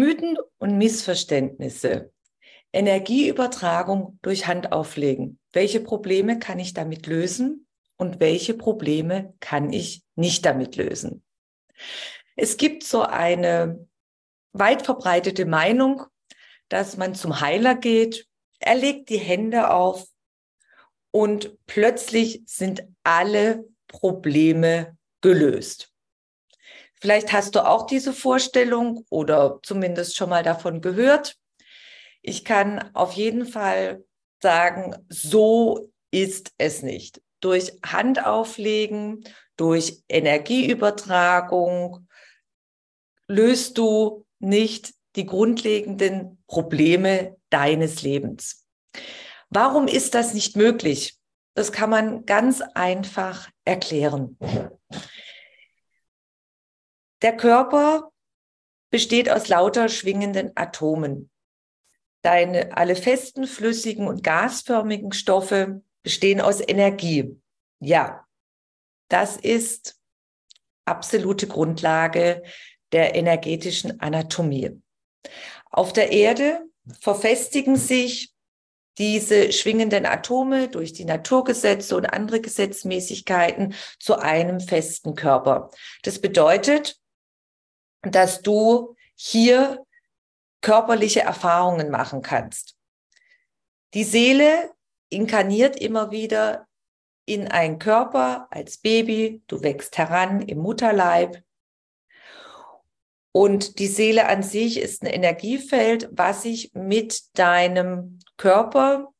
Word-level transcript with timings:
Mythen 0.00 0.38
und 0.56 0.78
Missverständnisse. 0.78 2.10
Energieübertragung 2.72 4.18
durch 4.22 4.46
Handauflegen. 4.46 5.38
Welche 5.52 5.80
Probleme 5.80 6.38
kann 6.38 6.58
ich 6.58 6.72
damit 6.72 7.06
lösen 7.06 7.66
und 7.98 8.18
welche 8.18 8.54
Probleme 8.54 9.34
kann 9.40 9.74
ich 9.74 10.02
nicht 10.14 10.46
damit 10.46 10.76
lösen? 10.76 11.22
Es 12.34 12.56
gibt 12.56 12.82
so 12.82 13.02
eine 13.02 13.86
weit 14.52 14.86
verbreitete 14.86 15.44
Meinung, 15.44 16.04
dass 16.70 16.96
man 16.96 17.14
zum 17.14 17.42
Heiler 17.42 17.74
geht, 17.74 18.26
er 18.58 18.76
legt 18.76 19.10
die 19.10 19.18
Hände 19.18 19.70
auf 19.70 20.06
und 21.10 21.58
plötzlich 21.66 22.42
sind 22.46 22.84
alle 23.02 23.66
Probleme 23.86 24.96
gelöst. 25.20 25.89
Vielleicht 27.00 27.32
hast 27.32 27.54
du 27.54 27.66
auch 27.66 27.86
diese 27.86 28.12
Vorstellung 28.12 29.06
oder 29.08 29.58
zumindest 29.62 30.16
schon 30.16 30.28
mal 30.28 30.42
davon 30.42 30.80
gehört. 30.80 31.36
Ich 32.22 32.44
kann 32.44 32.94
auf 32.94 33.12
jeden 33.12 33.46
Fall 33.46 34.04
sagen, 34.42 34.94
so 35.08 35.90
ist 36.10 36.52
es 36.58 36.82
nicht. 36.82 37.22
Durch 37.40 37.72
Handauflegen, 37.84 39.24
durch 39.56 40.02
Energieübertragung 40.08 42.06
löst 43.28 43.78
du 43.78 44.26
nicht 44.38 44.92
die 45.16 45.24
grundlegenden 45.24 46.42
Probleme 46.46 47.36
deines 47.48 48.02
Lebens. 48.02 48.66
Warum 49.48 49.88
ist 49.88 50.14
das 50.14 50.34
nicht 50.34 50.56
möglich? 50.56 51.16
Das 51.54 51.72
kann 51.72 51.90
man 51.90 52.26
ganz 52.26 52.60
einfach 52.74 53.48
erklären. 53.64 54.36
Der 57.22 57.36
Körper 57.36 58.10
besteht 58.90 59.30
aus 59.30 59.48
lauter 59.48 59.88
schwingenden 59.88 60.52
Atomen. 60.56 61.30
Deine 62.22 62.76
alle 62.76 62.96
festen, 62.96 63.46
flüssigen 63.46 64.06
und 64.06 64.22
gasförmigen 64.22 65.12
Stoffe 65.12 65.82
bestehen 66.02 66.40
aus 66.40 66.60
Energie. 66.60 67.40
Ja, 67.80 68.26
das 69.08 69.36
ist 69.36 69.98
absolute 70.84 71.46
Grundlage 71.46 72.42
der 72.92 73.14
energetischen 73.14 74.00
Anatomie. 74.00 74.80
Auf 75.70 75.92
der 75.92 76.12
Erde 76.12 76.66
verfestigen 77.00 77.76
sich 77.76 78.32
diese 78.98 79.52
schwingenden 79.52 80.04
Atome 80.04 80.68
durch 80.68 80.92
die 80.92 81.04
Naturgesetze 81.04 81.96
und 81.96 82.06
andere 82.06 82.40
Gesetzmäßigkeiten 82.40 83.74
zu 83.98 84.16
einem 84.18 84.60
festen 84.60 85.14
Körper. 85.14 85.70
Das 86.02 86.20
bedeutet, 86.20 86.99
dass 88.02 88.42
du 88.42 88.96
hier 89.14 89.84
körperliche 90.60 91.20
Erfahrungen 91.20 91.90
machen 91.90 92.22
kannst. 92.22 92.76
Die 93.94 94.04
Seele 94.04 94.72
inkarniert 95.08 95.76
immer 95.76 96.10
wieder 96.10 96.66
in 97.24 97.48
einen 97.48 97.78
Körper 97.78 98.48
als 98.50 98.78
Baby, 98.78 99.42
du 99.46 99.62
wächst 99.62 99.98
heran 99.98 100.42
im 100.42 100.58
Mutterleib, 100.58 101.42
und 103.32 103.78
die 103.78 103.86
Seele 103.86 104.28
an 104.28 104.42
sich 104.42 104.78
ist 104.78 105.02
ein 105.02 105.06
Energiefeld, 105.06 106.08
was 106.10 106.42
sich 106.42 106.72
mit 106.74 107.38
deinem 107.38 108.18
Körper 108.36 109.12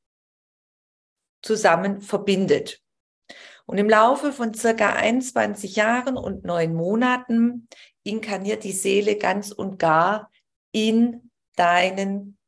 zusammen 1.42 2.00
verbindet. 2.00 2.82
Und 3.66 3.78
im 3.78 3.88
Laufe 3.88 4.32
von 4.32 4.52
circa 4.52 4.94
21 4.94 5.76
Jahren 5.76 6.16
und 6.16 6.44
neun 6.44 6.74
Monaten 6.74 7.68
inkarniert 8.02 8.64
die 8.64 8.72
Seele 8.72 9.16
ganz 9.16 9.52
und 9.52 9.78
gar 9.78 10.30
in 10.72 11.30
deinen 11.56 12.38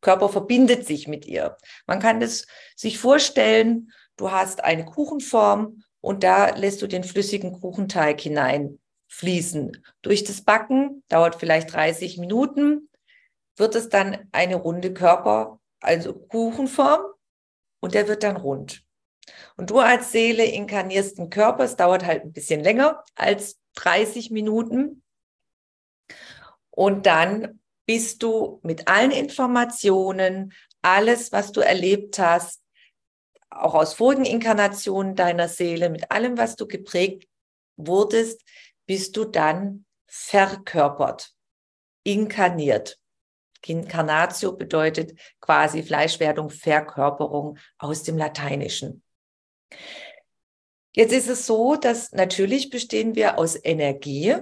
Körper, 0.00 0.28
verbindet 0.28 0.86
sich 0.86 1.08
mit 1.08 1.26
ihr. 1.26 1.56
Man 1.86 2.00
kann 2.00 2.20
das 2.20 2.46
sich 2.76 2.98
vorstellen, 2.98 3.92
du 4.16 4.30
hast 4.30 4.62
eine 4.62 4.84
Kuchenform 4.84 5.82
und 6.00 6.22
da 6.22 6.54
lässt 6.54 6.82
du 6.82 6.86
den 6.86 7.04
flüssigen 7.04 7.60
Kuchenteig 7.60 8.20
hinein 8.20 8.78
fließen. 9.08 9.82
Durch 10.02 10.24
das 10.24 10.42
Backen 10.42 11.02
dauert 11.08 11.36
vielleicht 11.36 11.72
30 11.72 12.18
Minuten, 12.18 12.88
wird 13.56 13.74
es 13.74 13.88
dann 13.88 14.28
eine 14.32 14.56
runde 14.56 14.94
Körper, 14.94 15.58
also 15.80 16.14
Kuchenform, 16.14 17.00
und 17.80 17.94
der 17.94 18.08
wird 18.08 18.22
dann 18.22 18.36
rund. 18.36 18.84
Und 19.56 19.70
du 19.70 19.78
als 19.78 20.10
Seele 20.12 20.44
inkarnierst 20.44 21.18
den 21.18 21.30
Körper, 21.30 21.64
es 21.64 21.76
dauert 21.76 22.04
halt 22.04 22.22
ein 22.22 22.32
bisschen 22.32 22.60
länger 22.60 23.04
als 23.14 23.57
30 23.78 24.30
Minuten. 24.30 25.02
Und 26.70 27.06
dann 27.06 27.60
bist 27.86 28.22
du 28.22 28.60
mit 28.62 28.88
allen 28.88 29.10
Informationen, 29.10 30.52
alles, 30.82 31.32
was 31.32 31.52
du 31.52 31.60
erlebt 31.60 32.18
hast, 32.18 32.62
auch 33.50 33.74
aus 33.74 33.94
vorigen 33.94 34.24
Inkarnationen 34.24 35.16
deiner 35.16 35.48
Seele, 35.48 35.90
mit 35.90 36.10
allem, 36.10 36.36
was 36.36 36.56
du 36.56 36.66
geprägt 36.66 37.26
wurdest, 37.76 38.44
bist 38.86 39.16
du 39.16 39.24
dann 39.24 39.86
verkörpert, 40.06 41.32
inkarniert. 42.04 42.98
Incarnatio 43.66 44.52
bedeutet 44.52 45.18
quasi 45.40 45.82
Fleischwerdung, 45.82 46.50
Verkörperung 46.50 47.58
aus 47.78 48.02
dem 48.02 48.16
Lateinischen. 48.16 49.02
Jetzt 50.94 51.12
ist 51.12 51.28
es 51.28 51.46
so, 51.46 51.76
dass 51.76 52.12
natürlich 52.12 52.70
bestehen 52.70 53.14
wir 53.14 53.38
aus 53.38 53.58
Energie 53.62 54.36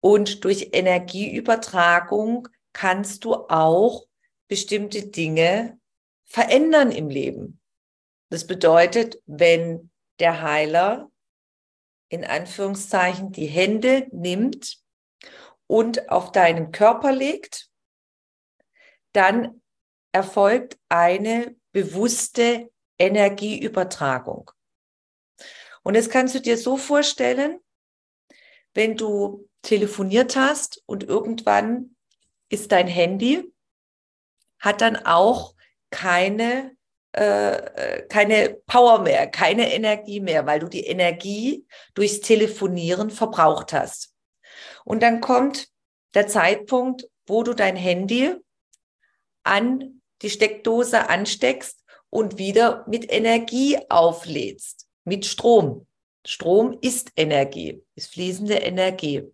und 0.00 0.44
durch 0.44 0.70
Energieübertragung 0.72 2.48
kannst 2.72 3.24
du 3.24 3.34
auch 3.34 4.06
bestimmte 4.48 5.06
Dinge 5.06 5.78
verändern 6.24 6.90
im 6.90 7.08
Leben. 7.08 7.60
Das 8.30 8.46
bedeutet, 8.46 9.20
wenn 9.26 9.90
der 10.18 10.42
Heiler 10.42 11.10
in 12.08 12.24
Anführungszeichen 12.24 13.32
die 13.32 13.46
Hände 13.46 14.08
nimmt 14.12 14.78
und 15.66 16.10
auf 16.10 16.32
deinen 16.32 16.72
Körper 16.72 17.12
legt, 17.12 17.70
dann 19.12 19.62
erfolgt 20.12 20.78
eine 20.88 21.56
bewusste 21.72 22.70
Energieübertragung. 22.98 24.50
Und 25.82 25.96
das 25.96 26.10
kannst 26.10 26.34
du 26.34 26.40
dir 26.40 26.58
so 26.58 26.76
vorstellen, 26.76 27.60
wenn 28.74 28.96
du 28.96 29.48
telefoniert 29.62 30.36
hast 30.36 30.82
und 30.86 31.04
irgendwann 31.04 31.96
ist 32.48 32.72
dein 32.72 32.86
Handy, 32.86 33.52
hat 34.58 34.80
dann 34.80 34.96
auch 34.96 35.54
keine 35.90 36.76
äh, 37.12 37.56
äh, 37.56 38.02
keine 38.06 38.56
Power 38.66 39.00
mehr, 39.00 39.26
keine 39.26 39.72
Energie 39.74 40.20
mehr, 40.20 40.46
weil 40.46 40.60
du 40.60 40.68
die 40.68 40.86
Energie 40.86 41.66
durchs 41.94 42.20
Telefonieren 42.20 43.10
verbraucht 43.10 43.72
hast. 43.72 44.14
Und 44.84 45.02
dann 45.02 45.20
kommt 45.20 45.68
der 46.14 46.28
Zeitpunkt, 46.28 47.08
wo 47.26 47.42
du 47.42 47.54
dein 47.54 47.74
Handy 47.74 48.36
an 49.42 50.02
die 50.22 50.30
Steckdose 50.30 51.08
ansteckst 51.08 51.84
und 52.10 52.38
wieder 52.38 52.84
mit 52.86 53.10
Energie 53.10 53.78
auflädst, 53.88 54.86
mit 55.04 55.26
Strom. 55.26 55.86
Strom 56.26 56.76
ist 56.80 57.12
Energie, 57.16 57.82
ist 57.94 58.12
fließende 58.12 58.54
Energie. 58.54 59.24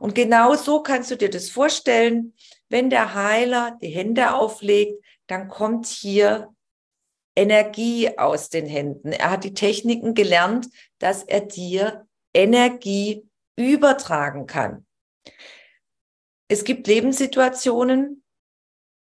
Und 0.00 0.14
genau 0.14 0.54
so 0.54 0.82
kannst 0.82 1.10
du 1.10 1.16
dir 1.16 1.30
das 1.30 1.50
vorstellen, 1.50 2.34
wenn 2.68 2.90
der 2.90 3.14
Heiler 3.14 3.78
die 3.80 3.88
Hände 3.88 4.34
auflegt, 4.34 5.02
dann 5.26 5.48
kommt 5.48 5.86
hier 5.86 6.54
Energie 7.36 8.18
aus 8.18 8.48
den 8.48 8.66
Händen. 8.66 9.12
Er 9.12 9.30
hat 9.30 9.44
die 9.44 9.54
Techniken 9.54 10.14
gelernt, 10.14 10.68
dass 10.98 11.22
er 11.22 11.42
dir 11.42 12.06
Energie 12.34 13.28
übertragen 13.56 14.46
kann. 14.46 14.86
Es 16.48 16.64
gibt 16.64 16.86
Lebenssituationen, 16.86 18.24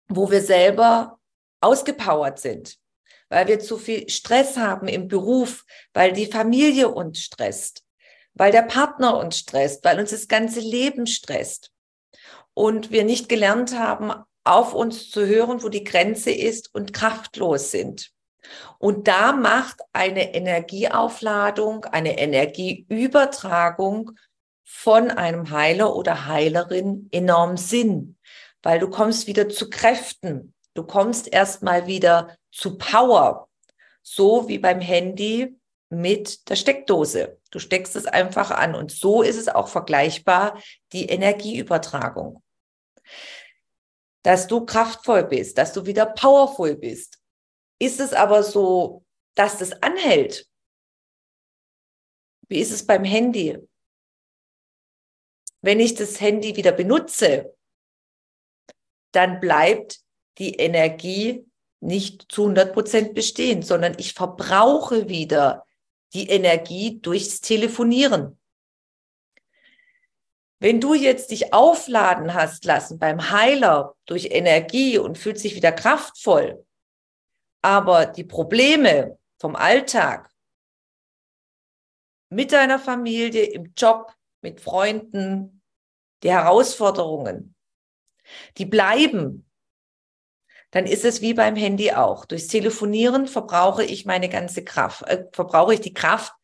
wo 0.10 0.30
wir 0.30 0.42
selber 0.42 1.20
ausgepowert 1.62 2.40
sind, 2.40 2.78
weil 3.30 3.48
wir 3.48 3.60
zu 3.60 3.78
viel 3.78 4.10
Stress 4.10 4.58
haben 4.58 4.88
im 4.88 5.08
Beruf, 5.08 5.66
weil 5.94 6.14
die 6.14 6.28
Familie 6.28 6.90
uns 6.90 7.22
stresst, 7.22 7.84
weil 8.34 8.52
der 8.52 8.64
Partner 8.64 9.18
uns 9.18 9.38
stresst, 9.40 9.84
weil 9.84 10.00
uns 10.00 10.12
das 10.12 10.28
ganze 10.28 10.60
Leben 10.60 11.08
stresst 11.08 11.72
und 12.54 12.92
wir 12.92 13.04
nicht 13.04 13.30
gelernt 13.30 13.78
haben, 13.78 14.14
auf 14.44 14.74
uns 14.74 15.10
zu 15.12 15.26
hören, 15.26 15.62
wo 15.62 15.70
die 15.70 15.84
Grenze 15.84 16.32
ist 16.32 16.74
und 16.74 16.94
kraftlos 16.94 17.72
sind. 17.72 18.12
Und 18.80 19.08
da 19.08 19.34
macht 19.34 19.82
eine 19.92 20.34
Energieaufladung, 20.34 21.86
eine 21.86 22.18
Energieübertragung 22.18 24.12
von 24.64 25.12
einem 25.12 25.52
Heiler 25.52 25.96
oder 25.96 26.28
Heilerin 26.28 27.10
enorm 27.12 27.58
Sinn, 27.58 28.18
weil 28.64 28.80
du 28.80 28.90
kommst 28.90 29.28
wieder 29.28 29.50
zu 29.50 29.70
Kräften, 29.70 30.54
du 30.78 30.84
kommst 30.84 31.28
erstmal 31.34 31.88
wieder 31.88 32.38
zu 32.52 32.78
Power, 32.78 33.50
so 34.04 34.48
wie 34.48 34.60
beim 34.60 34.80
Handy 34.80 35.58
mit 35.90 36.48
der 36.50 36.56
Steckdose. 36.56 37.42
Du 37.50 37.58
steckst 37.58 37.96
es 37.96 38.06
einfach 38.06 38.52
an 38.52 38.76
und 38.76 38.92
so 38.92 39.24
ist 39.24 39.38
es 39.38 39.48
auch 39.48 39.70
vergleichbar, 39.70 40.62
die 40.94 41.08
Energieübertragung. 41.08 42.44
Dass 44.24 44.46
du 44.48 44.66
kraftvoll 44.66 45.24
bist, 45.24 45.58
dass 45.58 45.74
du 45.74 45.86
wieder 45.86 46.06
powerful 46.06 46.76
bist. 46.76 47.20
Ist 47.80 48.00
es 48.00 48.14
aber 48.14 48.44
so, 48.44 49.04
dass 49.36 49.58
das 49.58 49.82
anhält? 49.82 50.48
Wie 52.50 52.60
ist 52.60 52.72
es 52.72 52.86
beim 52.86 53.04
Handy? 53.04 53.58
Wenn 55.62 55.80
ich 55.80 55.96
das 55.96 56.22
Handy 56.22 56.56
wieder 56.56 56.72
benutze, 56.72 57.56
dann 59.12 59.40
bleibt 59.40 60.07
die 60.38 60.56
Energie 60.56 61.46
nicht 61.80 62.32
zu 62.32 62.44
100 62.44 62.74
Prozent 62.74 63.14
bestehen, 63.14 63.62
sondern 63.62 63.96
ich 63.98 64.14
verbrauche 64.14 65.10
wieder 65.10 65.66
die 66.14 66.30
Energie 66.30 67.00
durchs 67.02 67.42
Telefonieren. 67.42 68.40
Wenn 70.60 70.82
du 70.82 70.96
jetzt 70.96 71.30
dich 71.30 71.54
aufladen 71.54 72.34
hast 72.34 72.66
lassen 72.66 72.98
beim 72.98 73.30
Heiler 73.30 73.96
durch 74.06 74.32
Energie 74.32 74.98
und 74.98 75.18
fühlst 75.18 75.44
dich 75.44 75.56
wieder 75.56 75.72
kraftvoll, 75.72 76.66
aber 77.62 78.08
die 78.08 78.24
Probleme 78.24 79.20
vom 79.40 79.56
Alltag 79.56 80.32
mit 82.30 82.52
deiner 82.52 82.80
Familie, 82.80 83.44
im 83.44 83.74
Job, 83.78 84.12
mit 84.42 84.60
Freunden, 84.60 85.62
die 86.24 86.32
Herausforderungen, 86.32 87.56
die 88.58 88.66
bleiben, 88.66 89.47
dann 90.78 90.86
ist 90.86 91.04
es 91.06 91.22
wie 91.22 91.34
beim 91.34 91.56
Handy 91.56 91.94
auch. 91.94 92.26
Durchs 92.26 92.50
Telefonieren 92.50 93.26
verbrauche 93.26 93.84
ich 93.84 94.06
meine 94.06 94.30
ganze 94.30 94.64
Kraft, 94.64 95.02
äh, 95.08 95.26
verbrauche 95.32 95.74
ich 95.74 95.82
die 95.82 95.96
Kraft 95.96 96.36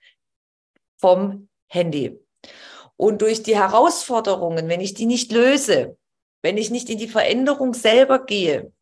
vom 0.97 1.49
Handy. 1.67 2.19
Und 2.97 3.21
durch 3.21 3.43
die 3.43 3.55
Herausforderungen, 3.55 4.69
wenn 4.69 4.81
ich 4.81 4.95
die 4.95 5.05
nicht 5.05 5.31
löse, 5.31 5.99
wenn 6.41 6.57
ich 6.57 6.71
nicht 6.71 6.89
in 6.89 6.97
die 6.97 7.09
Veränderung 7.09 7.75
selber 7.75 8.25
gehe, 8.25 8.73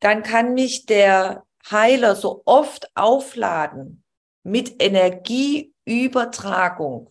dann 0.00 0.22
kann 0.22 0.52
mich 0.52 0.84
der 0.84 1.46
Heiler 1.70 2.16
so 2.16 2.42
oft 2.44 2.94
aufladen 2.94 4.04
mit 4.42 4.82
Energieübertragung. 4.82 7.10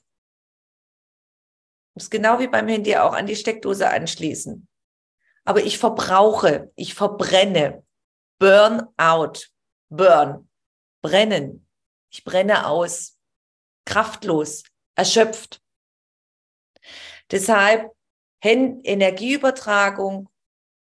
Das 1.95 2.03
ist 2.03 2.11
genau 2.11 2.37
wie 2.37 2.47
beim 2.47 2.67
Handy 2.67 2.95
auch 2.95 3.13
an 3.13 3.25
die 3.25 3.35
Steckdose 3.35 3.89
anschließen 3.89 4.67
aber 5.45 5.63
ich 5.63 5.77
verbrauche, 5.77 6.71
ich 6.75 6.93
verbrenne. 6.95 7.85
Burn 8.39 8.87
out. 8.97 9.51
Burn. 9.89 10.49
Brennen. 11.01 11.67
Ich 12.09 12.23
brenne 12.23 12.67
aus. 12.67 13.17
Kraftlos. 13.85 14.63
Erschöpft. 14.95 15.61
Deshalb 17.31 17.91
Energieübertragung 18.41 20.29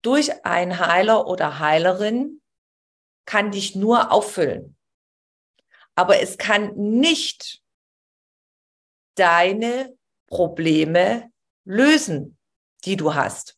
durch 0.02 0.46
einen 0.46 0.80
Heiler 0.80 1.28
oder 1.28 1.60
Heilerin 1.60 2.42
kann 3.26 3.52
dich 3.52 3.76
nur 3.76 4.12
auffüllen. 4.12 4.76
Aber 5.96 6.22
es 6.22 6.38
kann 6.38 6.76
nicht 6.76 7.62
deine 9.16 9.96
Probleme 10.28 11.32
lösen, 11.64 12.38
die 12.86 12.98
du 12.98 13.14
hast. 13.14 13.58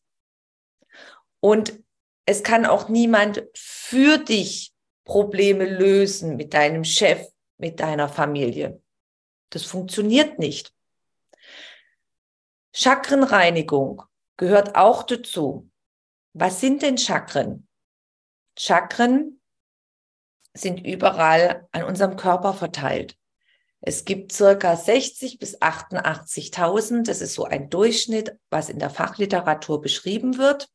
Und 1.46 1.80
es 2.26 2.42
kann 2.42 2.66
auch 2.66 2.90
niemand 2.90 3.48
für 3.54 4.18
dich 4.18 4.74
Probleme 5.04 5.66
lösen 5.66 6.38
mit 6.38 6.56
deinem 6.56 6.84
Chef, 6.84 7.24
mit 7.60 7.80
deiner 7.80 8.10
Familie. 8.10 8.82
Das 9.52 9.64
funktioniert 9.64 10.40
nicht. 10.40 10.74
Chakrenreinigung 12.74 14.02
gehört 14.38 14.76
auch 14.76 15.04
dazu. 15.04 15.70
Was 16.34 16.62
sind 16.62 16.82
denn 16.82 16.98
Chakren? 16.98 17.68
Chakren 18.58 19.40
sind 20.56 20.84
überall 20.84 21.68
an 21.72 21.84
unserem 21.84 22.16
Körper 22.16 22.56
verteilt. 22.56 23.20
Es 23.82 24.04
gibt 24.04 24.32
circa 24.32 24.76
60 24.76 25.38
bis 25.38 25.62
88.000. 25.62 27.04
Das 27.06 27.22
ist 27.22 27.36
so 27.36 27.44
ein 27.44 27.70
Durchschnitt, 27.70 28.36
was 28.50 28.70
in 28.70 28.80
der 28.80 28.90
Fachliteratur 28.90 29.80
beschrieben 29.80 30.40
wird. 30.40 30.72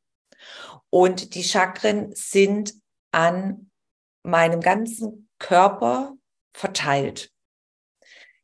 Und 0.90 1.34
die 1.34 1.44
Chakren 1.44 2.14
sind 2.14 2.74
an 3.12 3.70
meinem 4.22 4.60
ganzen 4.60 5.28
Körper 5.38 6.16
verteilt. 6.52 7.32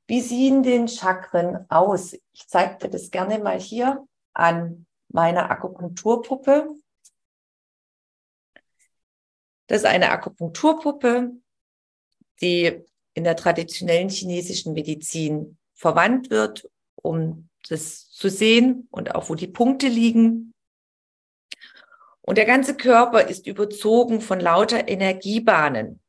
Wie 0.07 0.21
sehen 0.21 0.63
den 0.63 0.87
Chakren 0.89 1.69
aus? 1.69 2.13
Ich 2.13 2.47
zeige 2.47 2.79
dir 2.79 2.91
das 2.91 3.11
gerne 3.11 3.39
mal 3.41 3.59
hier 3.59 4.07
an 4.33 4.87
meiner 5.09 5.51
Akupunkturpuppe. 5.51 6.69
Das 9.67 9.79
ist 9.79 9.87
eine 9.87 10.11
Akupunkturpuppe, 10.11 11.33
die 12.41 12.85
in 13.15 13.25
der 13.25 13.35
traditionellen 13.35 14.09
chinesischen 14.09 14.75
Medizin 14.75 15.59
verwandt 15.75 16.31
wird, 16.31 16.71
um 16.95 17.49
das 17.69 18.09
zu 18.11 18.29
sehen 18.29 18.87
und 18.91 19.15
auch 19.15 19.29
wo 19.29 19.35
die 19.35 19.49
Punkte 19.49 19.89
liegen. 19.89 20.55
Und 22.27 22.39
der 22.39 22.45
ganze 22.45 22.77
Körper 22.77 23.29
ist 23.29 23.47
überzogen 23.47 24.21
von 24.21 24.41
lauter 24.41 24.89
Energiebahnen. 24.89 26.01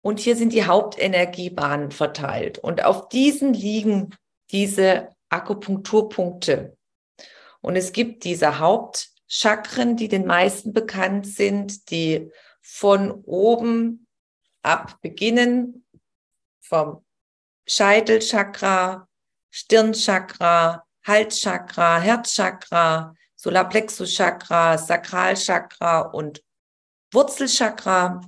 Und 0.00 0.20
hier 0.20 0.36
sind 0.36 0.52
die 0.52 0.64
Hauptenergiebahnen 0.64 1.90
verteilt. 1.90 2.58
Und 2.58 2.84
auf 2.84 3.08
diesen 3.08 3.52
liegen 3.52 4.14
diese 4.52 5.08
Akupunkturpunkte. 5.28 6.76
Und 7.60 7.74
es 7.74 7.92
gibt 7.92 8.22
diese 8.22 8.60
Hauptchakren, 8.60 9.96
die 9.96 10.06
den 10.06 10.26
meisten 10.26 10.72
bekannt 10.72 11.26
sind, 11.26 11.90
die 11.90 12.30
von 12.62 13.10
oben 13.24 14.06
ab 14.62 14.98
beginnen, 15.02 15.84
vom 16.60 17.04
Scheitelchakra, 17.66 19.08
Stirnchakra, 19.50 20.86
Halschakra, 21.04 22.00
Herzchakra, 22.00 23.14
Solarplexus-Chakra, 23.38 24.78
Sakralchakra 24.78 26.00
und 26.00 26.42
Wurzelchakra. 27.12 28.20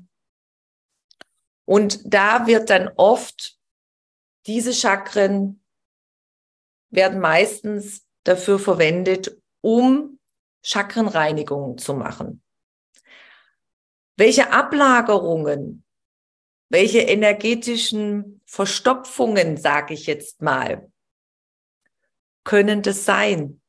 Und 1.64 2.00
da 2.04 2.46
wird 2.46 2.70
dann 2.70 2.90
oft 2.96 3.58
diese 4.46 4.72
Chakren 4.72 5.62
werden 6.90 7.20
meistens 7.20 8.06
dafür 8.24 8.58
verwendet, 8.58 9.36
um 9.60 10.18
Chakrenreinigungen 10.62 11.78
zu 11.78 11.94
machen. 11.94 12.42
Welche 14.16 14.52
Ablagerungen, 14.52 15.84
welche 16.68 17.00
energetischen 17.00 18.40
Verstopfungen, 18.44 19.56
sage 19.56 19.94
ich 19.94 20.06
jetzt 20.06 20.42
mal, 20.42 20.90
können 22.44 22.82
das 22.82 23.04
sein? 23.04 23.59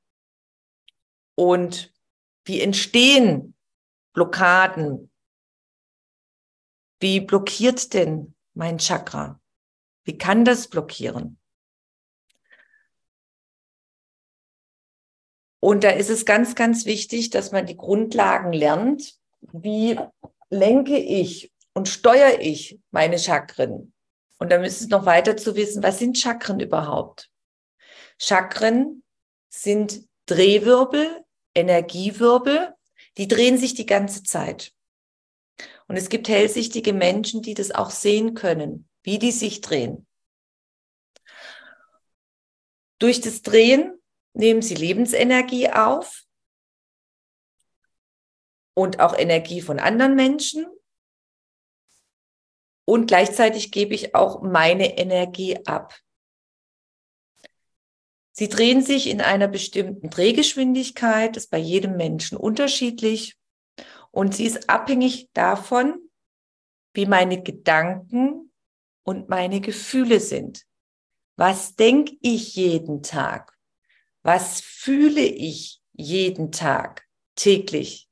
Und 1.42 1.92
wie 2.46 2.62
entstehen 2.62 3.56
Blockaden? 4.14 5.10
Wie 7.00 7.20
blockiert 7.20 7.96
denn 7.96 8.36
mein 8.54 8.78
Chakra? 8.78 9.42
Wie 10.04 10.20
kann 10.20 10.46
das 10.46 10.68
blockieren? 10.68 11.40
Und 15.60 15.84
da 15.84 15.90
ist 15.90 16.12
es 16.12 16.28
ganz, 16.28 16.54
ganz 16.54 16.86
wichtig, 16.86 17.32
dass 17.32 17.52
man 17.52 17.66
die 17.66 17.78
Grundlagen 17.78 18.54
lernt. 18.54 19.16
Wie 19.40 20.00
lenke 20.52 21.00
ich 21.00 21.52
und 21.74 21.90
steuere 21.90 22.40
ich 22.40 22.80
meine 22.92 23.18
Chakren? 23.18 23.96
Und 24.38 24.52
dann 24.52 24.64
ist 24.64 24.80
es 24.80 24.90
noch 24.90 25.08
weiter 25.08 25.38
zu 25.38 25.56
wissen, 25.56 25.82
was 25.82 25.98
sind 25.98 26.20
Chakren 26.20 26.60
überhaupt? 26.60 27.32
Chakren 28.20 29.02
sind 29.50 30.08
Drehwirbel, 30.28 31.26
Energiewirbel, 31.56 32.74
die 33.18 33.28
drehen 33.28 33.58
sich 33.58 33.74
die 33.74 33.86
ganze 33.86 34.24
Zeit. 34.24 34.74
Und 35.88 35.98
es 35.98 36.10
gibt 36.10 36.30
hellsichtige 36.30 36.94
Menschen, 36.94 37.42
die 37.42 37.54
das 37.54 37.72
auch 37.72 37.90
sehen 37.90 38.34
können, 38.34 38.90
wie 39.04 39.20
die 39.20 39.32
sich 39.32 39.62
drehen. 39.62 40.08
Durch 43.00 43.20
das 43.20 43.42
Drehen 43.42 44.00
nehmen 44.34 44.62
sie 44.62 44.76
Lebensenergie 44.76 45.70
auf 45.70 46.24
und 48.74 49.00
auch 49.00 49.18
Energie 49.18 49.62
von 49.62 49.80
anderen 49.80 50.16
Menschen. 50.16 50.66
Und 52.86 53.08
gleichzeitig 53.08 53.72
gebe 53.72 53.94
ich 53.94 54.16
auch 54.16 54.42
meine 54.42 54.98
Energie 54.98 55.58
ab. 55.66 56.00
Sie 58.32 58.48
drehen 58.48 58.82
sich 58.82 59.08
in 59.08 59.22
einer 59.22 59.48
bestimmten 59.48 60.10
Drehgeschwindigkeit, 60.10 61.36
ist 61.38 61.52
bei 61.52 61.58
jedem 61.58 61.98
Menschen 61.98 62.38
unterschiedlich. 62.38 63.38
Und 64.12 64.36
sie 64.36 64.46
ist 64.46 64.70
abhängig 64.70 65.30
davon, 65.34 66.00
wie 66.94 67.06
meine 67.06 67.42
Gedanken 67.42 68.52
und 69.04 69.30
meine 69.30 69.62
Gefühle 69.62 70.20
sind. 70.20 70.66
Was 71.38 71.76
denke 71.76 72.16
ich 72.22 72.56
jeden 72.56 73.04
Tag? 73.04 73.58
Was 74.24 74.62
fühle 74.62 75.24
ich 75.24 75.82
jeden 75.94 76.52
Tag, 76.52 77.08
täglich? 77.36 78.10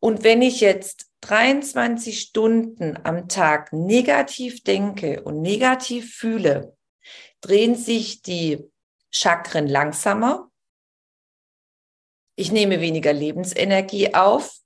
Und 0.00 0.22
wenn 0.22 0.42
ich 0.42 0.60
jetzt 0.60 1.06
23 1.22 2.20
Stunden 2.20 2.98
am 3.04 3.28
Tag 3.28 3.72
negativ 3.72 4.62
denke 4.62 5.22
und 5.22 5.40
negativ 5.40 6.14
fühle, 6.14 6.76
drehen 7.40 7.74
sich 7.74 8.22
die 8.22 8.70
Chakren 9.10 9.66
langsamer. 9.66 10.50
Ich 12.36 12.52
nehme 12.52 12.80
weniger 12.80 13.12
Lebensenergie 13.12 14.14
auf. 14.14 14.60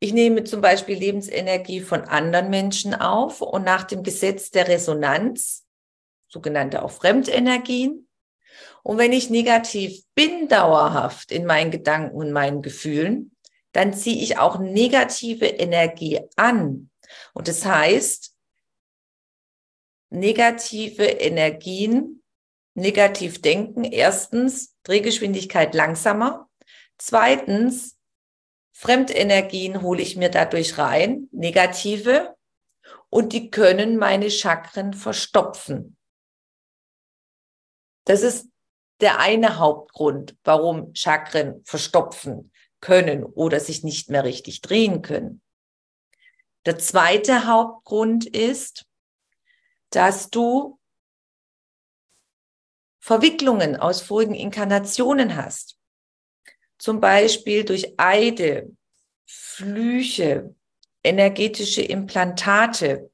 Ich 0.00 0.12
nehme 0.12 0.44
zum 0.44 0.60
Beispiel 0.60 0.96
Lebensenergie 0.96 1.80
von 1.80 2.02
anderen 2.02 2.50
Menschen 2.50 2.94
auf 2.94 3.40
und 3.40 3.64
nach 3.64 3.82
dem 3.82 4.04
Gesetz 4.04 4.50
der 4.50 4.68
Resonanz, 4.68 5.66
sogenannte 6.28 6.82
auch 6.82 6.92
Fremdenergien. 6.92 8.08
Und 8.84 8.98
wenn 8.98 9.12
ich 9.12 9.28
negativ 9.28 10.04
bin 10.14 10.46
dauerhaft 10.48 11.32
in 11.32 11.46
meinen 11.46 11.72
Gedanken 11.72 12.16
und 12.16 12.30
meinen 12.30 12.62
Gefühlen, 12.62 13.34
dann 13.72 13.92
ziehe 13.92 14.22
ich 14.22 14.38
auch 14.38 14.58
negative 14.58 15.46
Energie 15.46 16.20
an. 16.36 16.90
Und 17.34 17.48
das 17.48 17.64
heißt, 17.64 18.34
negative 20.10 21.04
Energien, 21.04 22.17
negativ 22.78 23.42
denken, 23.42 23.84
erstens 23.84 24.74
Drehgeschwindigkeit 24.82 25.74
langsamer, 25.74 26.48
zweitens 26.96 27.98
Fremdenergien 28.72 29.82
hole 29.82 30.00
ich 30.00 30.16
mir 30.16 30.30
dadurch 30.30 30.78
rein, 30.78 31.28
negative, 31.32 32.36
und 33.10 33.32
die 33.32 33.50
können 33.50 33.96
meine 33.96 34.30
Chakren 34.30 34.92
verstopfen. 34.92 35.96
Das 38.04 38.22
ist 38.22 38.48
der 39.00 39.18
eine 39.18 39.58
Hauptgrund, 39.58 40.36
warum 40.44 40.94
Chakren 40.94 41.62
verstopfen 41.64 42.52
können 42.80 43.24
oder 43.24 43.60
sich 43.60 43.82
nicht 43.82 44.10
mehr 44.10 44.24
richtig 44.24 44.60
drehen 44.60 45.02
können. 45.02 45.42
Der 46.66 46.78
zweite 46.78 47.46
Hauptgrund 47.46 48.26
ist, 48.26 48.86
dass 49.90 50.30
du 50.30 50.77
Verwicklungen 53.00 53.76
aus 53.76 54.02
vorigen 54.02 54.34
Inkarnationen 54.34 55.36
hast. 55.36 55.78
Zum 56.78 57.00
Beispiel 57.00 57.64
durch 57.64 57.94
Eide, 57.96 58.70
Flüche, 59.26 60.54
energetische 61.02 61.82
Implantate, 61.82 63.10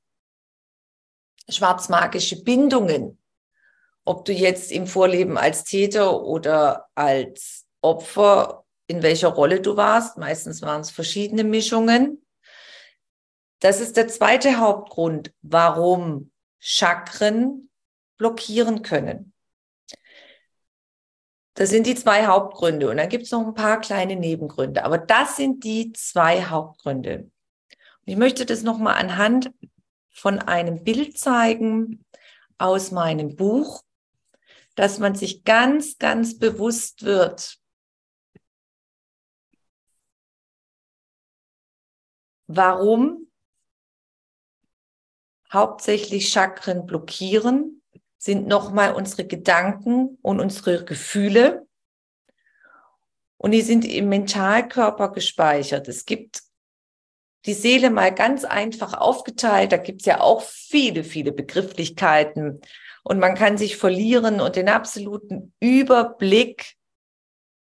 schwarzmagische 1.48 2.42
Bindungen. 2.42 3.18
Ob 4.04 4.24
du 4.24 4.32
jetzt 4.32 4.70
im 4.70 4.86
Vorleben 4.86 5.38
als 5.38 5.64
Täter 5.64 6.22
oder 6.22 6.88
als 6.94 7.66
Opfer 7.80 8.64
in 8.86 9.02
welcher 9.02 9.28
Rolle 9.28 9.60
du 9.60 9.76
warst. 9.76 10.18
Meistens 10.18 10.62
waren 10.62 10.80
es 10.80 10.90
verschiedene 10.90 11.44
Mischungen. 11.44 12.24
Das 13.60 13.80
ist 13.80 13.96
der 13.96 14.08
zweite 14.08 14.58
Hauptgrund, 14.58 15.32
warum 15.42 16.30
Chakren 16.58 17.70
blockieren 18.16 18.82
können. 18.82 19.33
Das 21.54 21.70
sind 21.70 21.86
die 21.86 21.94
zwei 21.94 22.26
Hauptgründe 22.26 22.90
und 22.90 22.96
dann 22.96 23.08
gibt 23.08 23.24
es 23.24 23.30
noch 23.30 23.46
ein 23.46 23.54
paar 23.54 23.80
kleine 23.80 24.16
Nebengründe, 24.16 24.84
aber 24.84 24.98
das 24.98 25.36
sind 25.36 25.62
die 25.62 25.92
zwei 25.92 26.44
Hauptgründe. 26.44 27.18
Und 27.20 27.32
ich 28.04 28.16
möchte 28.16 28.44
das 28.44 28.62
nochmal 28.62 28.96
anhand 28.96 29.52
von 30.10 30.40
einem 30.40 30.82
Bild 30.82 31.16
zeigen 31.16 32.04
aus 32.58 32.90
meinem 32.90 33.36
Buch, 33.36 33.82
dass 34.74 34.98
man 34.98 35.14
sich 35.14 35.44
ganz, 35.44 35.98
ganz 35.98 36.38
bewusst 36.38 37.04
wird, 37.04 37.58
warum 42.48 43.30
hauptsächlich 45.52 46.30
Chakren 46.30 46.84
blockieren, 46.84 47.83
sind 48.24 48.46
nochmal 48.46 48.94
unsere 48.94 49.26
Gedanken 49.26 50.16
und 50.22 50.40
unsere 50.40 50.82
Gefühle. 50.86 51.66
Und 53.36 53.50
die 53.50 53.60
sind 53.60 53.84
im 53.84 54.08
Mentalkörper 54.08 55.12
gespeichert. 55.12 55.88
Es 55.88 56.06
gibt 56.06 56.40
die 57.44 57.52
Seele 57.52 57.90
mal 57.90 58.14
ganz 58.14 58.46
einfach 58.46 58.94
aufgeteilt. 58.94 59.72
Da 59.72 59.76
gibt 59.76 60.00
es 60.00 60.06
ja 60.06 60.22
auch 60.22 60.40
viele, 60.40 61.04
viele 61.04 61.32
Begrifflichkeiten. 61.32 62.62
Und 63.02 63.18
man 63.18 63.34
kann 63.34 63.58
sich 63.58 63.76
verlieren 63.76 64.40
und 64.40 64.56
den 64.56 64.70
absoluten 64.70 65.52
Überblick 65.60 66.76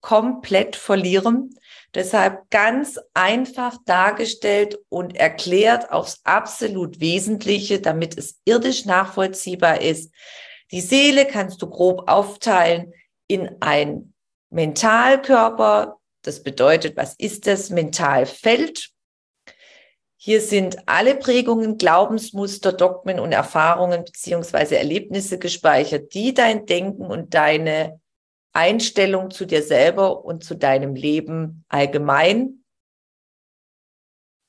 komplett 0.03 0.75
verlieren. 0.75 1.57
Deshalb 1.95 2.50
ganz 2.51 3.00
einfach 3.13 3.77
dargestellt 3.86 4.77
und 4.89 5.15
erklärt 5.15 5.91
aufs 5.91 6.19
absolut 6.25 7.00
Wesentliche, 7.00 7.79
damit 7.79 8.17
es 8.17 8.39
irdisch 8.45 8.86
nachvollziehbar 8.86 9.81
ist. 9.81 10.13
Die 10.72 10.81
Seele 10.81 11.25
kannst 11.25 11.62
du 11.62 11.69
grob 11.69 12.10
aufteilen 12.10 12.93
in 13.27 13.55
ein 13.62 14.13
Mentalkörper. 14.50 15.98
Das 16.22 16.43
bedeutet, 16.43 16.98
was 16.98 17.15
ist 17.15 17.48
das 17.48 17.69
Mentalfeld? 17.69 18.89
Hier 20.17 20.41
sind 20.41 20.77
alle 20.86 21.15
Prägungen, 21.15 21.77
Glaubensmuster, 21.77 22.74
Dogmen 22.74 23.19
und 23.19 23.31
Erfahrungen 23.31 24.03
beziehungsweise 24.03 24.77
Erlebnisse 24.77 25.38
gespeichert, 25.38 26.13
die 26.13 26.33
dein 26.33 26.65
Denken 26.65 27.05
und 27.05 27.33
deine 27.33 28.01
Einstellung 28.53 29.31
zu 29.31 29.45
dir 29.45 29.63
selber 29.63 30.24
und 30.24 30.43
zu 30.43 30.55
deinem 30.55 30.95
Leben 30.95 31.65
allgemein 31.67 32.63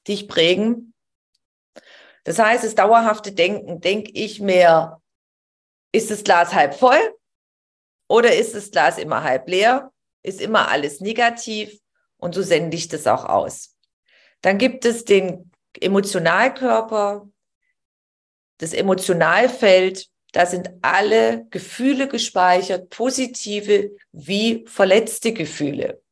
dich 0.07 0.29
prägen. 0.29 0.95
Das 2.25 2.39
heißt, 2.39 2.65
das 2.65 2.75
dauerhafte 2.75 3.33
Denken, 3.33 3.81
denke 3.81 4.13
ich 4.13 4.41
mehr, 4.41 5.03
ist 5.93 6.11
das 6.11 6.25
Glas 6.25 6.55
halb 6.55 6.75
voll 6.75 7.17
oder 8.09 8.35
ist 8.35 8.55
das 8.55 8.71
Glas 8.71 8.99
immer 8.99 9.23
halb 9.23 9.49
leer? 9.49 9.93
Ist 10.23 10.41
immer 10.41 10.69
alles 10.69 11.01
negativ 11.01 11.79
und 12.17 12.35
so 12.35 12.43
sende 12.43 12.77
ich 12.77 12.89
das 12.89 13.07
auch 13.07 13.25
aus. 13.25 13.77
Dann 14.41 14.59
gibt 14.59 14.85
es 14.85 15.05
den 15.05 15.51
Emotionalkörper, 15.81 17.29
das 18.59 18.73
Emotionalfeld, 18.73 20.09
da 20.35 20.47
sind 20.47 20.69
alle 20.83 21.47
Gefühle 21.51 22.09
gespeichert, 22.09 22.91
positive 22.91 23.97
wie 24.11 24.65
verletzte 24.67 25.33
Gefühle. 25.33 26.03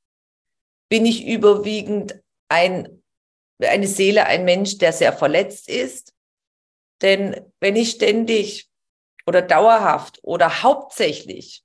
Bin 0.88 1.04
ich 1.06 1.26
überwiegend 1.26 2.22
ein, 2.48 3.02
eine 3.60 3.88
Seele, 3.88 4.26
ein 4.26 4.44
Mensch, 4.44 4.78
der 4.78 4.92
sehr 4.92 5.12
verletzt 5.12 5.68
ist? 5.68 6.14
Denn 7.00 7.52
wenn 7.58 7.74
ich 7.74 7.90
ständig 7.90 8.70
oder 9.26 9.42
dauerhaft 9.42 10.20
oder 10.22 10.62
hauptsächlich 10.62 11.64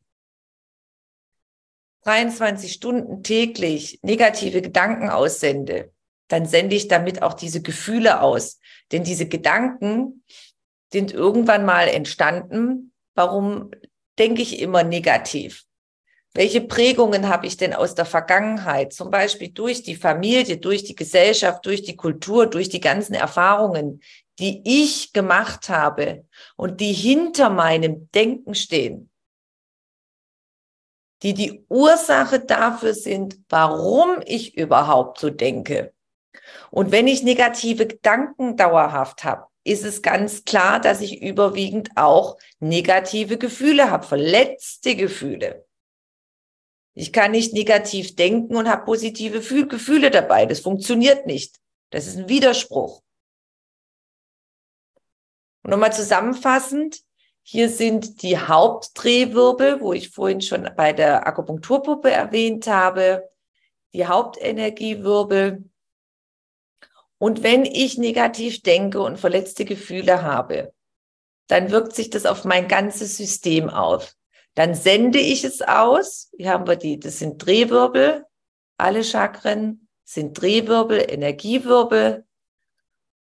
23 2.06 2.74
Stunden 2.74 3.22
täglich 3.22 4.00
negative 4.02 4.64
Gedanken 4.64 5.10
aussende, 5.10 5.94
dann 6.28 6.48
sende 6.48 6.76
ich 6.76 6.88
damit 6.88 7.22
auch 7.22 7.36
diese 7.36 7.62
Gefühle 7.62 8.22
aus. 8.22 8.60
Denn 8.92 9.04
diese 9.04 9.28
Gedanken, 9.28 10.24
sind 10.92 11.14
irgendwann 11.14 11.66
mal 11.66 11.88
entstanden. 11.88 12.94
Warum 13.16 13.72
denke 14.20 14.42
ich 14.42 14.60
immer 14.60 14.84
negativ? 14.84 15.64
Welche 16.34 16.62
Prägungen 16.62 17.30
habe 17.30 17.48
ich 17.48 17.58
denn 17.58 17.74
aus 17.74 17.96
der 17.96 18.06
Vergangenheit? 18.06 18.94
Zum 18.94 19.10
Beispiel 19.10 19.50
durch 19.50 19.82
die 19.82 19.96
Familie, 19.96 20.58
durch 20.58 20.84
die 20.84 20.96
Gesellschaft, 20.96 21.66
durch 21.66 21.82
die 21.82 21.96
Kultur, 21.96 22.46
durch 22.46 22.70
die 22.70 22.80
ganzen 22.80 23.16
Erfahrungen, 23.16 24.02
die 24.40 24.62
ich 24.64 25.14
gemacht 25.14 25.70
habe 25.70 26.26
und 26.56 26.80
die 26.80 26.94
hinter 26.94 27.50
meinem 27.50 28.10
Denken 28.12 28.54
stehen, 28.54 29.10
die 31.24 31.34
die 31.34 31.66
Ursache 31.70 32.40
dafür 32.40 32.94
sind, 32.94 33.40
warum 33.50 34.22
ich 34.24 34.56
überhaupt 34.56 35.20
so 35.20 35.32
denke. 35.32 35.94
Und 36.70 36.92
wenn 36.92 37.08
ich 37.08 37.24
negative 37.24 37.88
Gedanken 37.88 38.56
dauerhaft 38.58 39.24
habe, 39.24 39.48
ist 39.68 39.84
es 39.84 40.02
ganz 40.02 40.46
klar, 40.46 40.80
dass 40.80 41.02
ich 41.02 41.22
überwiegend 41.22 41.90
auch 41.96 42.38
negative 42.60 43.38
Gefühle 43.38 43.92
habe, 43.92 44.08
verletzte 44.08 44.96
Gefühle. 44.96 45.66
Ich 46.94 47.14
kann 47.14 47.32
nicht 47.32 47.54
negativ 47.54 48.16
denken 48.16 48.56
und 48.56 48.70
habe 48.70 48.86
positive 48.86 49.42
Gefühle 49.68 50.10
dabei. 50.10 50.46
Das 50.46 50.62
funktioniert 50.62 51.28
nicht. 51.28 51.58
Das 51.90 52.08
ist 52.08 52.18
ein 52.18 52.30
Widerspruch. 52.30 53.04
Und 55.64 55.72
nochmal 55.72 55.94
zusammenfassend, 55.94 57.02
hier 57.44 57.70
sind 57.70 58.24
die 58.24 58.38
Hauptdrehwirbel, 58.38 59.82
wo 59.82 59.94
ich 59.94 60.10
vorhin 60.10 60.42
schon 60.42 60.70
bei 60.76 60.92
der 60.92 61.28
Akupunkturpuppe 61.28 62.10
erwähnt 62.10 62.68
habe, 62.68 63.30
die 63.94 64.08
Hauptenergiewirbel. 64.08 65.70
Und 67.20 67.44
wenn 67.44 67.66
ich 67.66 67.98
negativ 67.98 68.62
denke 68.62 69.02
und 69.02 69.20
verletzte 69.20 69.66
Gefühle 69.66 70.22
habe, 70.22 70.74
dann 71.48 71.72
wirkt 71.72 71.96
sich 71.96 72.10
das 72.10 72.26
auf 72.26 72.44
mein 72.46 72.68
ganzes 72.68 73.18
System 73.18 73.70
auf. 73.70 74.14
Dann 74.54 74.76
sende 74.76 75.20
ich 75.20 75.44
es 75.44 75.62
aus. 75.62 76.32
Hier 76.38 76.52
haben 76.52 76.68
wir 76.68 76.76
die, 76.76 77.00
das 77.00 77.20
sind 77.20 77.38
Drehwirbel. 77.38 78.26
Alle 78.78 79.04
Chakren 79.04 79.88
sind 80.04 80.40
Drehwirbel, 80.40 81.06
Energiewirbel. 81.10 82.26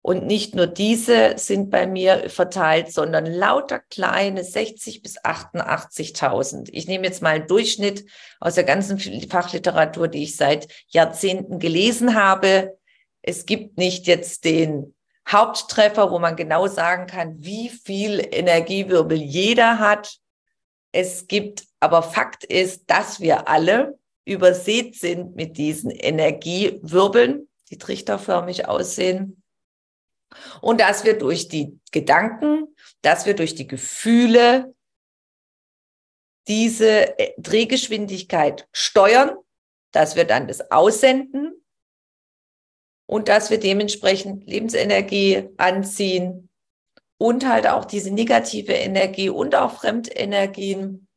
Und 0.05 0.25
nicht 0.25 0.53
nur 0.53 0.67
diese 0.67 1.37
sind 1.37 1.69
bei 1.69 1.87
mir 1.87 2.29
verteilt, 2.29 2.91
sondern 2.91 3.25
lauter 3.25 3.79
kleine 3.79 4.43
60 4.43 5.01
bis 5.01 5.17
88.000. 5.17 6.67
Ich 6.73 6.87
nehme 6.87 7.05
jetzt 7.05 7.21
mal 7.21 7.35
einen 7.35 7.47
Durchschnitt 7.47 8.05
aus 8.41 8.55
der 8.55 8.65
ganzen 8.65 8.99
Fachliteratur, 8.99 10.09
die 10.09 10.23
ich 10.23 10.35
seit 10.35 10.67
Jahrzehnten 10.89 11.57
gelesen 11.57 12.15
habe. 12.15 12.77
Es 13.23 13.45
gibt 13.45 13.77
nicht 13.77 14.05
jetzt 14.05 14.43
den 14.43 14.93
Haupttreffer, 15.27 16.11
wo 16.11 16.19
man 16.19 16.35
genau 16.35 16.67
sagen 16.67 17.07
kann, 17.07 17.41
wie 17.41 17.69
viel 17.69 18.19
Energiewirbel 18.19 19.17
jeder 19.17 19.79
hat. 19.79 20.17
Es 20.91 21.27
gibt, 21.27 21.65
aber 21.79 22.03
Fakt 22.03 22.43
ist, 22.43 22.83
dass 22.87 23.21
wir 23.21 23.47
alle 23.47 23.97
übersät 24.25 24.95
sind 24.95 25.35
mit 25.35 25.57
diesen 25.57 25.89
Energiewirbeln, 25.89 27.47
die 27.69 27.77
trichterförmig 27.77 28.67
aussehen. 28.67 29.41
Und 30.61 30.81
dass 30.81 31.05
wir 31.05 31.17
durch 31.17 31.47
die 31.47 31.79
Gedanken, 31.91 32.75
dass 33.01 33.25
wir 33.25 33.35
durch 33.35 33.55
die 33.55 33.67
Gefühle 33.67 34.75
diese 36.47 37.17
äh, 37.17 37.33
Drehgeschwindigkeit 37.37 38.67
steuern, 38.73 39.31
dass 39.91 40.15
wir 40.15 40.25
dann 40.25 40.47
das 40.47 40.71
aussenden 40.71 41.62
und 43.05 43.27
dass 43.27 43.49
wir 43.49 43.59
dementsprechend 43.59 44.47
Lebensenergie 44.47 45.49
anziehen 45.57 46.49
und 47.17 47.47
halt 47.47 47.67
auch 47.67 47.85
diese 47.85 48.11
negative 48.11 48.73
Energie 48.73 49.29
und 49.29 49.55
auch 49.55 49.79
Fremdenergien 49.79 51.07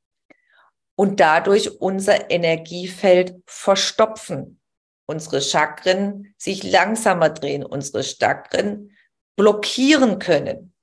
und 0.97 1.21
dadurch 1.21 1.81
unser 1.81 2.31
Energiefeld 2.31 3.43
verstopfen. 3.47 4.61
Unsere 5.09 5.41
Chakren 5.41 6.35
sich 6.37 6.65
langsamer 6.65 7.31
drehen, 7.31 7.65
unsere 7.65 8.03
Chakren 8.03 8.97
blockieren 9.37 10.19
können. 10.19 10.75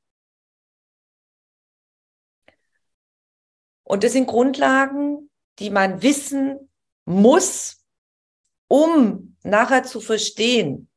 Und 3.83 4.03
das 4.03 4.13
sind 4.13 4.27
Grundlagen, 4.27 5.29
die 5.59 5.69
man 5.69 6.01
wissen 6.01 6.71
muss, 7.05 7.83
um 8.69 9.35
nachher 9.43 9.83
zu 9.83 9.99
verstehen, 9.99 10.89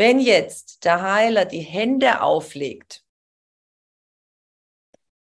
wenn 0.00 0.18
jetzt 0.18 0.84
der 0.84 1.02
Heiler 1.02 1.44
die 1.44 1.60
Hände 1.60 2.22
auflegt, 2.22 3.04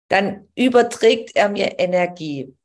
dann 0.08 0.48
überträgt 0.54 1.34
er 1.34 1.48
mir 1.48 1.80
Energie. 1.80 2.56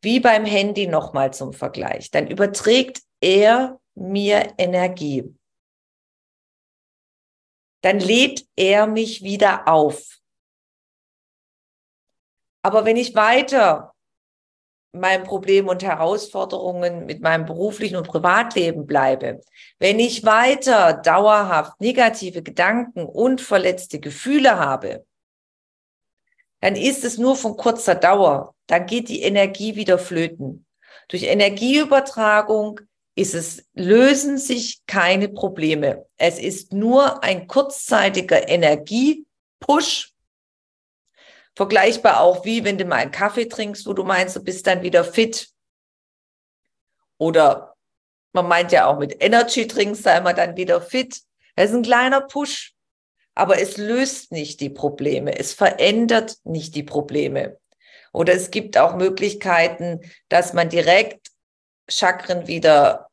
Wie 0.00 0.18
beim 0.18 0.44
Handy 0.44 0.88
nochmal 0.88 1.32
zum 1.32 1.52
Vergleich. 1.52 2.10
Dann 2.10 2.26
überträgt 2.26 3.02
er 3.20 3.80
mir 3.94 4.54
Energie 4.58 5.36
dann 7.80 7.98
lädt 7.98 8.46
er 8.56 8.86
mich 8.86 9.22
wieder 9.22 9.66
auf. 9.68 10.20
Aber 12.62 12.84
wenn 12.84 12.96
ich 12.96 13.14
weiter 13.14 13.94
meinen 14.92 15.24
Problemen 15.24 15.68
und 15.68 15.82
Herausforderungen 15.82 17.06
mit 17.06 17.20
meinem 17.20 17.46
beruflichen 17.46 17.96
und 17.96 18.08
Privatleben 18.08 18.86
bleibe, 18.86 19.40
wenn 19.78 19.98
ich 19.98 20.24
weiter 20.24 20.94
dauerhaft 20.94 21.80
negative 21.80 22.42
Gedanken 22.42 23.04
und 23.04 23.40
verletzte 23.40 24.00
Gefühle 24.00 24.58
habe, 24.58 25.04
dann 26.60 26.76
ist 26.76 27.04
es 27.04 27.18
nur 27.18 27.36
von 27.36 27.56
kurzer 27.56 27.94
Dauer. 27.94 28.54
Dann 28.66 28.86
geht 28.86 29.08
die 29.08 29.22
Energie 29.22 29.76
wieder 29.76 29.98
flöten. 29.98 30.66
Durch 31.08 31.22
Energieübertragung 31.24 32.80
ist 33.14 33.34
es, 33.34 33.64
lösen 33.74 34.38
sich 34.38 34.82
keine 34.86 35.28
Probleme. 35.28 36.06
Es 36.16 36.38
ist 36.38 36.72
nur 36.72 37.22
ein 37.24 37.46
kurzzeitiger 37.46 38.48
Energiepush. 38.48 40.09
Vergleichbar 41.56 42.20
auch 42.20 42.44
wie 42.44 42.64
wenn 42.64 42.78
du 42.78 42.84
mal 42.84 42.96
einen 42.96 43.10
Kaffee 43.10 43.46
trinkst, 43.46 43.86
wo 43.86 43.92
du 43.92 44.04
meinst, 44.04 44.36
du 44.36 44.42
bist 44.42 44.66
dann 44.66 44.82
wieder 44.82 45.04
fit. 45.04 45.48
Oder 47.18 47.76
man 48.32 48.48
meint 48.48 48.72
ja 48.72 48.86
auch 48.86 48.98
mit 48.98 49.22
Energy 49.22 49.66
Drinks 49.66 50.02
sei 50.02 50.20
man 50.20 50.36
dann 50.36 50.56
wieder 50.56 50.80
fit. 50.80 51.20
Das 51.56 51.70
ist 51.70 51.76
ein 51.76 51.82
kleiner 51.82 52.22
Push. 52.22 52.74
Aber 53.34 53.60
es 53.60 53.76
löst 53.76 54.32
nicht 54.32 54.60
die 54.60 54.70
Probleme. 54.70 55.38
Es 55.38 55.52
verändert 55.52 56.36
nicht 56.44 56.74
die 56.74 56.82
Probleme. 56.82 57.58
Oder 58.12 58.34
es 58.34 58.50
gibt 58.50 58.76
auch 58.76 58.96
Möglichkeiten, 58.96 60.00
dass 60.28 60.52
man 60.52 60.68
direkt 60.68 61.28
Chakren 61.88 62.46
wieder 62.46 63.08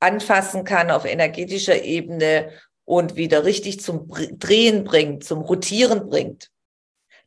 anfassen 0.00 0.64
kann 0.64 0.90
auf 0.90 1.04
energetischer 1.04 1.82
Ebene 1.82 2.52
und 2.84 3.16
wieder 3.16 3.44
richtig 3.44 3.80
zum 3.80 4.08
Drehen 4.08 4.84
bringt, 4.84 5.24
zum 5.24 5.40
Rotieren 5.40 6.08
bringt. 6.08 6.50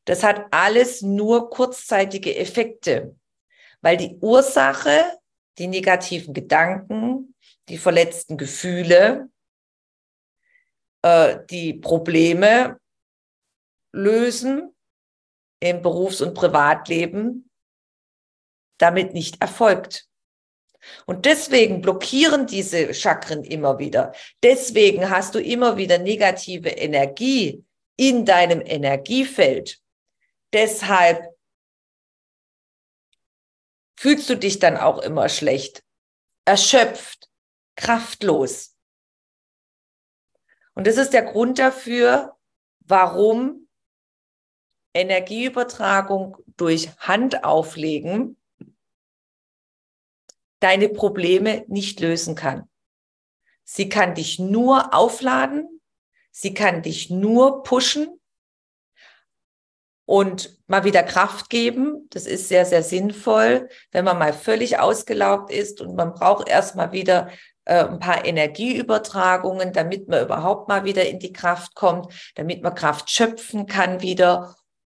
Das 0.09 0.23
hat 0.23 0.47
alles 0.49 1.03
nur 1.03 1.51
kurzzeitige 1.51 2.35
Effekte, 2.35 3.15
weil 3.81 3.95
die 3.95 4.17
Ursache, 4.21 5.19
die 5.59 5.67
negativen 5.67 6.33
Gedanken, 6.33 7.35
die 7.67 7.77
verletzten 7.77 8.35
Gefühle, 8.35 9.29
äh, 11.03 11.37
die 11.51 11.75
Probleme 11.75 12.79
lösen 13.91 14.75
im 15.59 15.83
Berufs- 15.83 16.21
und 16.21 16.33
Privatleben, 16.33 17.47
damit 18.79 19.13
nicht 19.13 19.39
erfolgt. 19.43 20.07
Und 21.05 21.27
deswegen 21.27 21.81
blockieren 21.81 22.47
diese 22.47 22.95
Chakren 22.95 23.43
immer 23.43 23.77
wieder. 23.77 24.15
Deswegen 24.41 25.11
hast 25.11 25.35
du 25.35 25.39
immer 25.39 25.77
wieder 25.77 25.99
negative 25.99 26.69
Energie 26.69 27.63
in 27.95 28.25
deinem 28.25 28.63
Energiefeld. 28.65 29.79
Deshalb 30.53 31.23
fühlst 33.95 34.29
du 34.29 34.35
dich 34.35 34.59
dann 34.59 34.77
auch 34.77 34.99
immer 34.99 35.29
schlecht, 35.29 35.83
erschöpft, 36.45 37.29
kraftlos. 37.75 38.75
Und 40.73 40.87
das 40.87 40.97
ist 40.97 41.13
der 41.13 41.23
Grund 41.23 41.59
dafür, 41.59 42.37
warum 42.79 43.67
Energieübertragung 44.93 46.37
durch 46.57 46.89
Handauflegen 46.97 48.41
deine 50.59 50.89
Probleme 50.89 51.65
nicht 51.67 51.99
lösen 51.99 52.35
kann. 52.35 52.69
Sie 53.63 53.87
kann 53.87 54.15
dich 54.15 54.39
nur 54.39 54.93
aufladen, 54.93 55.81
sie 56.31 56.53
kann 56.53 56.81
dich 56.81 57.09
nur 57.09 57.63
pushen 57.63 58.18
und 60.09 60.57
mal 60.65 60.85
wieder 60.85 61.03
Kraft 61.03 61.51
geben. 61.51 62.07
Das 62.09 62.25
ist 62.25 62.47
sehr, 62.47 62.65
sehr 62.65 62.81
sinnvoll, 62.81 63.69
wenn 63.91 64.05
man 64.05 64.17
mal 64.17 64.33
völlig 64.33 64.79
ausgelaugt 64.79 65.51
ist 65.51 65.81
und 65.81 65.95
man 65.95 66.15
braucht 66.15 66.49
erstmal 66.49 66.91
wieder 66.91 67.29
äh, 67.65 67.83
ein 67.83 67.99
paar 67.99 68.25
Energieübertragungen, 68.25 69.71
damit 69.71 70.07
man 70.07 70.23
überhaupt 70.23 70.67
mal 70.67 70.83
wieder 70.83 71.07
in 71.07 71.19
die 71.19 71.31
Kraft 71.31 71.75
kommt, 71.75 72.11
damit 72.33 72.63
man 72.63 72.73
Kraft 72.73 73.11
schöpfen 73.11 73.67
kann 73.67 74.01
wieder, 74.01 74.55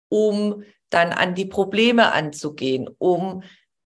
um 0.07 0.63
dann 0.89 1.11
an 1.11 1.35
die 1.35 1.45
Probleme 1.45 2.13
anzugehen, 2.13 2.87
um 2.97 3.43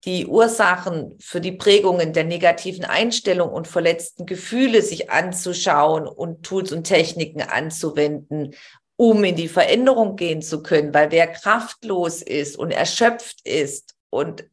die 0.06 0.26
Ursachen 0.26 1.18
für 1.20 1.42
die 1.42 1.52
Prägungen 1.52 2.14
der 2.14 2.24
negativen 2.24 2.86
Einstellung 2.86 3.50
und 3.50 3.68
verletzten 3.68 4.26
Gefühle 4.26 4.82
sich 4.82 5.10
anzuschauen 5.10 6.08
und 6.08 6.44
Tools 6.44 6.72
und 6.72 6.86
Techniken 6.86 7.42
anzuwenden, 7.42 8.56
um 9.00 9.24
in 9.24 9.38
die 9.38 9.48
Veränderung 9.48 10.18
gehen 10.18 10.42
zu 10.42 10.62
können. 10.62 10.94
Weil 10.94 11.10
wer 11.10 11.28
kraftlos 11.28 12.22
ist 12.22 12.58
und 12.58 12.72
erschöpft 12.72 13.40
ist 13.48 13.96
und 14.10 14.44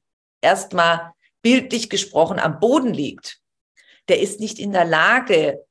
erstmal 0.40 1.14
bildlich 1.42 1.90
gesprochen 1.90 2.38
am 2.38 2.60
Boden 2.60 2.94
liegt, 2.94 3.40
der 4.08 4.20
ist 4.20 4.38
nicht 4.38 4.60
in 4.60 4.70
der 4.70 4.84
Lage, 4.84 5.66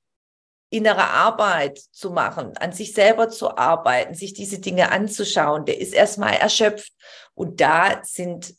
innere 0.69 1.07
Arbeit 1.07 1.79
zu 1.79 2.09
machen, 2.09 2.57
an 2.57 2.73
sich 2.73 2.91
selber 2.91 3.29
zu 3.29 3.55
arbeiten, 3.55 4.13
sich 4.13 4.33
diese 4.33 4.59
Dinge 4.59 4.91
anzuschauen, 4.91 5.63
der 5.63 5.79
ist 5.79 5.93
erstmal 5.93 6.33
erschöpft. 6.33 6.91
Und 7.33 7.61
da 7.61 8.01
sind 8.03 8.55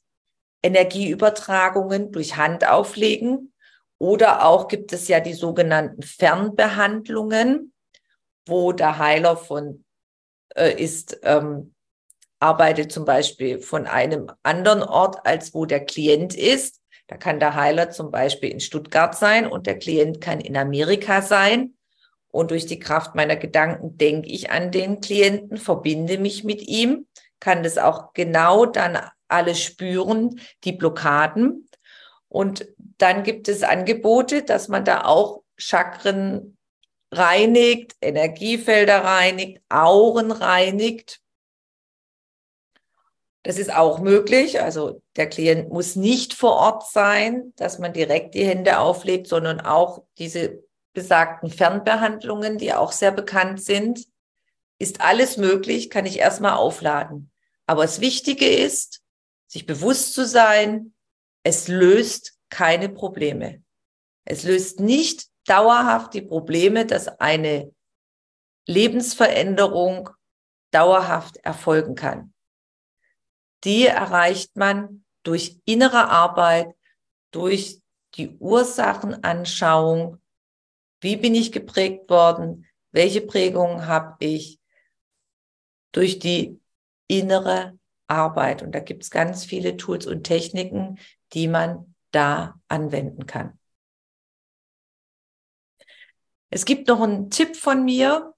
Energieübertragungen 0.63 2.11
durch 2.11 2.39
Handauflegen 2.39 3.53
oder 3.99 4.47
auch 4.47 4.69
gibt 4.69 4.95
es 4.95 5.09
ja 5.09 5.21
die 5.21 5.35
sogenannten 5.35 6.03
Fernbehandlungen, 6.03 7.75
wo 8.47 8.73
der 8.73 8.97
Heiler 8.97 9.37
von 9.37 9.83
äh, 10.57 10.83
ist, 10.83 11.19
ähm, 11.23 11.75
arbeitet 12.41 12.93
zum 12.93 13.05
Beispiel 13.05 13.61
von 13.61 13.87
einem 13.87 14.31
anderen 14.43 14.83
Ort, 14.83 15.27
als 15.27 15.55
wo 15.55 15.65
der 15.65 15.85
Klient 15.85 16.35
ist. 16.35 16.81
Da 17.07 17.17
kann 17.17 17.41
der 17.41 17.55
Heiler 17.55 17.91
zum 17.91 18.11
Beispiel 18.11 18.51
in 18.51 18.61
Stuttgart 18.61 19.17
sein 19.17 19.47
und 19.47 19.67
der 19.67 19.79
Klient 19.79 20.21
kann 20.21 20.41
in 20.41 20.57
Amerika 20.57 21.23
sein. 21.23 21.75
Und 22.29 22.51
durch 22.51 22.67
die 22.67 22.79
Kraft 22.79 23.15
meiner 23.15 23.37
Gedanken 23.37 23.97
denke 23.97 24.29
ich 24.29 24.51
an 24.51 24.71
den 24.71 25.01
Klienten, 25.01 25.57
verbinde 25.57 26.19
mich 26.19 26.45
mit 26.45 26.61
ihm, 26.67 27.07
kann 27.41 27.63
das 27.63 27.79
auch 27.79 28.13
genau 28.13 28.67
dann 28.67 28.99
alles 29.29 29.63
spüren, 29.63 30.41
die 30.65 30.73
Blockaden. 30.73 31.69
Und 32.29 32.67
dann 32.99 33.23
gibt 33.23 33.49
es 33.49 33.63
Angebote, 33.63 34.43
dass 34.43 34.69
man 34.69 34.85
da 34.85 35.05
auch 35.05 35.43
Chakren 35.57 36.56
reinigt, 37.17 37.97
Energiefelder 38.01 39.05
reinigt, 39.05 39.61
Auren 39.69 40.33
reinigt. 40.33 41.21
Das 43.43 43.59
ist 43.59 43.73
auch 43.73 44.01
möglich. 44.01 44.61
Also 44.61 45.03
der 45.15 45.29
Klient 45.29 45.71
muss 45.71 45.95
nicht 45.95 46.35
vor 46.35 46.55
Ort 46.55 46.91
sein, 46.91 47.53
dass 47.57 47.79
man 47.79 47.93
direkt 47.93 48.35
die 48.35 48.45
Hände 48.45 48.79
auflegt, 48.79 49.29
sondern 49.29 49.61
auch 49.61 50.03
diese 50.19 50.65
besagten 50.93 51.51
Fernbehandlungen, 51.51 52.59
die 52.59 52.73
auch 52.73 52.91
sehr 52.91 53.13
bekannt 53.13 53.63
sind, 53.63 54.07
ist 54.79 55.01
alles 55.01 55.37
möglich, 55.37 55.91
kann 55.91 56.07
ich 56.07 56.19
erstmal 56.19 56.55
aufladen. 56.55 57.31
Aber 57.67 57.83
das 57.83 58.01
Wichtige 58.01 58.49
ist, 58.49 59.03
sich 59.47 59.67
bewusst 59.67 60.15
zu 60.15 60.27
sein, 60.27 60.95
es 61.43 61.69
löst 61.69 62.39
keine 62.51 62.89
Probleme. 62.89 63.63
Es 64.25 64.43
löst 64.43 64.81
nicht 64.81 65.29
dauerhaft 65.47 66.15
die 66.15 66.23
Probleme, 66.23 66.87
dass 66.87 67.09
eine 67.09 67.73
Lebensveränderung 68.67 70.11
dauerhaft 70.71 71.37
erfolgen 71.39 71.95
kann 71.95 72.35
die 73.67 73.87
erreicht 73.87 74.57
man 74.57 75.05
durch 75.25 75.61
innere 75.65 76.09
Arbeit, 76.09 76.69
durch 77.33 77.81
die 78.15 78.31
Ursachenanschauung. 78.39 80.21
Wie 81.01 81.17
bin 81.17 81.35
ich 81.35 81.51
geprägt 81.51 82.09
worden? 82.09 82.67
Welche 82.93 83.21
Prägungen 83.21 83.87
habe 83.89 84.25
ich? 84.25 84.61
Durch 85.93 86.21
die 86.21 86.61
innere 87.09 87.77
Arbeit. 88.07 88.63
Und 88.63 88.73
da 88.73 88.79
gibt 88.79 89.03
es 89.03 89.11
ganz 89.11 89.45
viele 89.45 89.77
Tools 89.77 90.07
und 90.07 90.23
Techniken, 90.23 90.99
die 91.33 91.49
man 91.49 91.95
da 92.13 92.61
anwenden 92.69 93.27
kann. 93.27 93.59
Es 96.51 96.65
gibt 96.65 96.89
noch 96.89 97.01
einen 97.01 97.31
Tipp 97.31 97.57
von 97.57 97.85
mir. 97.85 98.35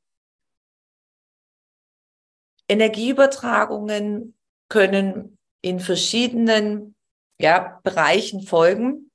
Energieübertragungen 2.68 4.36
können 4.68 5.38
in 5.62 5.80
verschiedenen 5.80 6.94
ja, 7.40 7.80
Bereichen 7.82 8.42
folgen, 8.42 9.10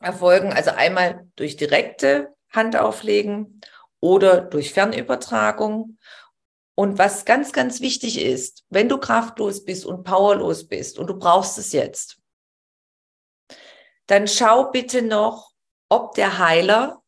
erfolgen. 0.00 0.52
Also 0.52 0.70
einmal 0.70 1.28
durch 1.36 1.56
direkte 1.56 2.34
Handauflegen 2.50 3.60
oder 4.00 4.40
durch 4.40 4.72
Fernübertragung. 4.72 5.98
Und 6.74 6.98
was 6.98 7.24
ganz, 7.24 7.52
ganz 7.52 7.80
wichtig 7.80 8.20
ist, 8.20 8.64
wenn 8.70 8.88
du 8.88 8.98
kraftlos 8.98 9.64
bist 9.64 9.84
und 9.86 10.04
powerlos 10.04 10.66
bist 10.66 10.98
und 10.98 11.06
du 11.06 11.18
brauchst 11.18 11.58
es 11.58 11.72
jetzt, 11.72 12.18
dann 14.06 14.26
schau 14.26 14.70
bitte 14.70 15.02
noch, 15.02 15.52
ob 15.88 16.14
der 16.14 16.38
Heiler 16.38 17.01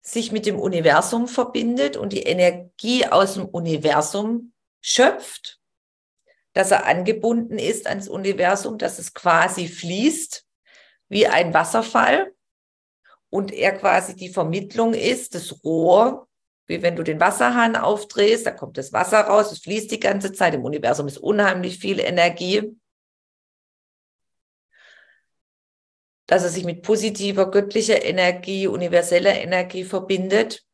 sich 0.00 0.32
mit 0.32 0.46
dem 0.46 0.58
Universum 0.58 1.28
verbindet 1.28 1.96
und 1.96 2.12
die 2.12 2.22
Energie 2.22 3.06
aus 3.06 3.34
dem 3.34 3.44
Universum 3.44 4.52
schöpft, 4.80 5.58
dass 6.52 6.70
er 6.70 6.86
angebunden 6.86 7.58
ist 7.58 7.86
ans 7.86 8.08
Universum, 8.08 8.78
dass 8.78 8.98
es 8.98 9.14
quasi 9.14 9.68
fließt 9.68 10.44
wie 11.08 11.26
ein 11.26 11.54
Wasserfall 11.54 12.32
und 13.30 13.52
er 13.52 13.72
quasi 13.72 14.16
die 14.16 14.30
Vermittlung 14.30 14.94
ist, 14.94 15.34
das 15.34 15.62
Rohr, 15.64 16.28
wie 16.66 16.82
wenn 16.82 16.96
du 16.96 17.02
den 17.02 17.20
Wasserhahn 17.20 17.76
aufdrehst, 17.76 18.46
da 18.46 18.50
kommt 18.50 18.78
das 18.78 18.92
Wasser 18.92 19.20
raus, 19.20 19.52
es 19.52 19.60
fließt 19.60 19.90
die 19.90 20.00
ganze 20.00 20.32
Zeit, 20.32 20.54
im 20.54 20.64
Universum 20.64 21.06
ist 21.06 21.18
unheimlich 21.18 21.78
viel 21.78 21.98
Energie. 22.00 22.76
Dass 26.28 26.44
er 26.44 26.50
sich 26.50 26.64
mit 26.64 26.82
positiver, 26.82 27.50
göttlicher 27.50 28.04
Energie, 28.04 28.68
universeller 28.68 29.34
Energie 29.34 29.82
verbindet 29.82 30.64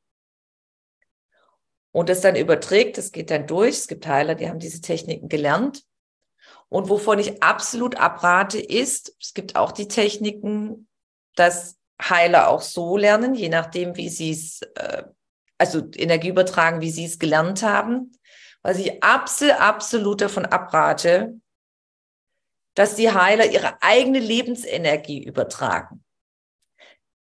und 1.95 2.09
das 2.09 2.21
dann 2.21 2.35
überträgt, 2.35 2.99
das 2.99 3.13
geht 3.13 3.31
dann 3.31 3.47
durch. 3.47 3.79
Es 3.79 3.89
gibt 3.89 4.07
Heiler, 4.07 4.35
die 4.35 4.49
haben 4.49 4.59
diese 4.59 4.81
Techniken 4.81 5.29
gelernt. 5.29 5.85
Und 6.69 6.89
wovon 6.89 7.21
ich 7.21 7.41
absolut 7.41 7.95
abrate, 7.95 8.59
ist, 8.59 9.15
es 9.21 9.33
gibt 9.33 9.55
auch 9.55 9.71
die 9.71 9.87
Techniken, 9.87 10.89
dass 11.37 11.79
Heiler 12.03 12.49
auch 12.49 12.63
so 12.63 12.97
lernen, 12.97 13.37
je 13.37 13.49
nachdem, 13.49 13.97
wie 13.97 14.09
sie 14.09 14.33
es, 14.33 14.63
äh, 14.75 15.05
also 15.57 15.89
Energie 15.95 16.31
übertragen, 16.31 16.81
wie 16.81 16.91
sie 16.91 17.05
es 17.05 17.21
gelernt 17.21 17.63
haben. 17.63 18.11
Was 18.63 18.79
ich 18.79 19.05
absolut, 19.05 19.61
absolut 19.61 20.21
davon 20.21 20.47
abrate, 20.47 21.39
dass 22.75 22.97
die 22.97 23.11
Heiler 23.11 23.51
ihre 23.51 23.81
eigene 23.83 24.19
Lebensenergie 24.19 25.23
übertragen. 25.23 26.05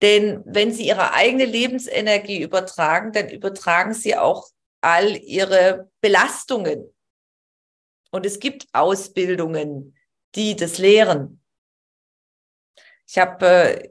Denn 0.01 0.41
wenn 0.45 0.73
sie 0.73 0.87
ihre 0.87 1.13
eigene 1.13 1.45
Lebensenergie 1.45 2.41
übertragen, 2.41 3.13
dann 3.13 3.29
übertragen 3.29 3.93
sie 3.93 4.17
auch 4.17 4.49
all 4.81 5.15
ihre 5.15 5.89
Belastungen. 6.01 6.93
Und 8.11 8.25
es 8.25 8.39
gibt 8.39 8.67
Ausbildungen, 8.73 9.97
die 10.35 10.55
das 10.55 10.77
lehren. 10.77 11.41
Ich 13.07 13.17
habe 13.17 13.45
äh, 13.45 13.89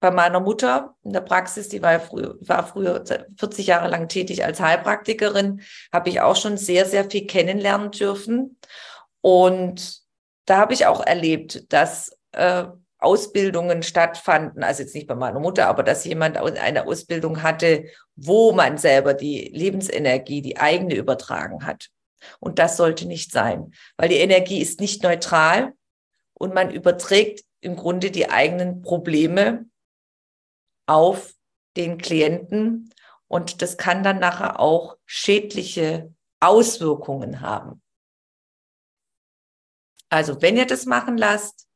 bei 0.00 0.10
meiner 0.10 0.40
Mutter 0.40 0.96
in 1.02 1.14
der 1.14 1.22
Praxis, 1.22 1.70
die 1.70 1.80
war, 1.80 1.98
früher, 1.98 2.36
war 2.40 2.66
früher 2.66 3.02
40 3.38 3.66
Jahre 3.66 3.88
lang 3.88 4.08
tätig 4.08 4.44
als 4.44 4.60
Heilpraktikerin, 4.60 5.62
habe 5.90 6.10
ich 6.10 6.20
auch 6.20 6.36
schon 6.36 6.58
sehr, 6.58 6.84
sehr 6.84 7.10
viel 7.10 7.26
kennenlernen 7.26 7.90
dürfen. 7.90 8.58
Und 9.22 10.03
da 10.46 10.58
habe 10.58 10.74
ich 10.74 10.86
auch 10.86 11.04
erlebt, 11.04 11.72
dass 11.72 12.16
äh, 12.32 12.64
Ausbildungen 12.98 13.82
stattfanden, 13.82 14.62
also 14.62 14.82
jetzt 14.82 14.94
nicht 14.94 15.06
bei 15.06 15.14
meiner 15.14 15.40
Mutter, 15.40 15.66
aber 15.68 15.82
dass 15.82 16.04
jemand 16.04 16.36
eine 16.38 16.86
Ausbildung 16.86 17.42
hatte, 17.42 17.84
wo 18.16 18.52
man 18.52 18.78
selber 18.78 19.14
die 19.14 19.50
Lebensenergie, 19.52 20.40
die 20.40 20.56
eigene 20.58 20.94
übertragen 20.94 21.66
hat. 21.66 21.90
Und 22.40 22.58
das 22.58 22.78
sollte 22.78 23.06
nicht 23.06 23.30
sein, 23.30 23.72
weil 23.98 24.08
die 24.08 24.16
Energie 24.16 24.60
ist 24.60 24.80
nicht 24.80 25.02
neutral 25.02 25.74
und 26.32 26.54
man 26.54 26.70
überträgt 26.70 27.44
im 27.60 27.76
Grunde 27.76 28.10
die 28.10 28.30
eigenen 28.30 28.80
Probleme 28.80 29.66
auf 30.86 31.34
den 31.76 31.98
Klienten 31.98 32.90
und 33.28 33.60
das 33.60 33.76
kann 33.76 34.02
dann 34.02 34.20
nachher 34.20 34.60
auch 34.60 34.96
schädliche 35.04 36.14
Auswirkungen 36.40 37.40
haben. 37.40 37.82
Also 40.14 40.40
wenn 40.40 40.56
ihr 40.56 40.64
das 40.64 40.86
machen 40.86 41.18
lasst, 41.18 41.66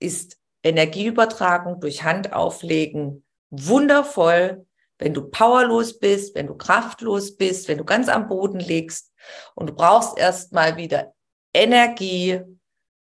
ist 0.00 0.36
Energieübertragung 0.64 1.78
durch 1.78 2.02
Handauflegen 2.02 3.24
wundervoll, 3.50 4.66
wenn 4.98 5.14
du 5.14 5.30
powerlos 5.30 6.00
bist, 6.00 6.34
wenn 6.34 6.48
du 6.48 6.56
kraftlos 6.56 7.36
bist, 7.36 7.68
wenn 7.68 7.78
du 7.78 7.84
ganz 7.84 8.08
am 8.08 8.26
Boden 8.26 8.58
liegst 8.58 9.12
und 9.54 9.68
du 9.68 9.74
brauchst 9.74 10.18
erstmal 10.18 10.76
wieder 10.76 11.14
Energie, 11.54 12.40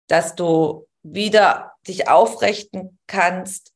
dass 0.05 0.35
du 0.35 0.87
wieder 1.01 1.73
dich 1.87 2.07
aufrichten 2.07 2.99
kannst, 3.07 3.73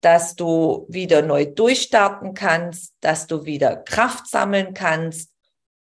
dass 0.00 0.36
du 0.36 0.86
wieder 0.88 1.20
neu 1.20 1.44
durchstarten 1.44 2.32
kannst, 2.32 2.94
dass 3.00 3.26
du 3.26 3.44
wieder 3.44 3.76
Kraft 3.76 4.26
sammeln 4.26 4.72
kannst, 4.72 5.34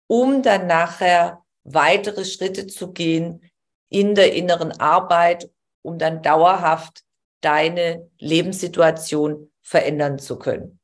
um 0.06 0.44
dann 0.44 0.68
nachher 0.68 1.42
weitere 1.64 2.24
Schritte 2.24 2.68
zu 2.68 2.92
gehen 2.92 3.48
in 3.92 4.14
der 4.14 4.35
inneren 4.35 4.72
Arbeit 4.81 5.50
um 5.83 5.98
dann 5.98 6.22
dauerhaft 6.22 7.05
deine 7.40 8.09
Lebenssituation 8.18 9.52
verändern 9.61 10.18
zu 10.18 10.38
können. 10.38 10.81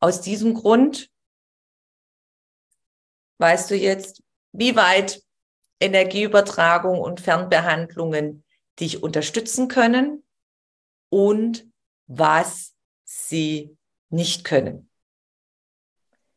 Aus 0.00 0.20
diesem 0.20 0.54
Grund 0.54 1.10
weißt 3.38 3.70
du 3.70 3.76
jetzt, 3.76 4.22
wie 4.52 4.76
weit 4.76 5.22
Energieübertragung 5.80 7.00
und 7.00 7.20
Fernbehandlungen 7.20 8.44
dich 8.80 9.02
unterstützen 9.02 9.68
können. 9.68 10.22
und 11.08 11.70
was 12.08 12.74
sie 13.04 13.76
nicht 14.10 14.44
können. 14.44 14.85